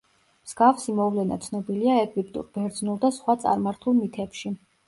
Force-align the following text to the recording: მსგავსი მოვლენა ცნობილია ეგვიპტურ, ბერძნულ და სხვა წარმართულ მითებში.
მსგავსი 0.45 0.95
მოვლენა 0.99 1.37
ცნობილია 1.43 1.99
ეგვიპტურ, 2.05 2.49
ბერძნულ 2.57 3.01
და 3.07 3.15
სხვა 3.19 3.39
წარმართულ 3.45 4.01
მითებში. 4.03 4.57